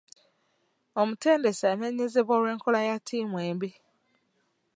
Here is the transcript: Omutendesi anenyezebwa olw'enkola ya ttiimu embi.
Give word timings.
Omutendesi 1.01 1.63
anenyezebwa 1.71 2.33
olw'enkola 2.39 2.79
ya 2.87 2.95
ttiimu 3.01 3.37
embi. 3.49 3.69